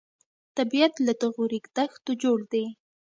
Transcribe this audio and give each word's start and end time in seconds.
طبیعت 0.57 0.93
له 1.05 1.13
دغو 1.21 1.43
ریګ 1.51 1.65
دښتو 1.75 2.11
جوړ 2.23 2.39
دی. 2.51 2.65